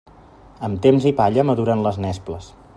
Amb 0.67 0.79
temps 0.85 1.05
i 1.11 1.13
palla 1.21 1.45
maduren 1.51 1.85
les 1.89 2.01
nesples. 2.07 2.53